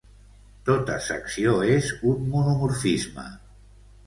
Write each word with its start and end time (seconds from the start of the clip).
Tota 0.69 0.95
secció 1.07 1.53
és 1.75 1.91
un 2.13 2.27
monomorfisme. 2.33 3.29